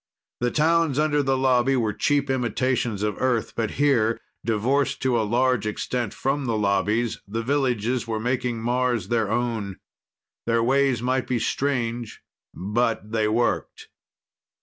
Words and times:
The 0.39 0.49
towns 0.49 0.97
under 0.97 1.21
the 1.21 1.37
Lobby 1.37 1.75
were 1.75 1.93
cheap 1.93 2.31
imitations 2.31 3.03
of 3.03 3.21
Earth, 3.21 3.53
but 3.55 3.69
here, 3.77 4.19
divorced 4.43 4.99
to 5.03 5.21
a 5.21 5.21
large 5.21 5.67
extent 5.67 6.11
from 6.11 6.45
the 6.45 6.57
lobbies, 6.57 7.21
the 7.27 7.43
villages 7.43 8.07
were 8.07 8.19
making 8.19 8.63
Mars 8.63 9.09
their 9.09 9.29
own. 9.29 9.77
Their 10.47 10.63
ways 10.63 11.03
might 11.03 11.27
be 11.27 11.37
strange; 11.37 12.23
but 12.51 13.11
they 13.11 13.27
worked. 13.27 13.89